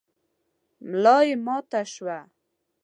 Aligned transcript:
ملا 0.89 1.17
مي 1.25 1.35
ماته 1.45 1.81
شوه. 1.93 2.17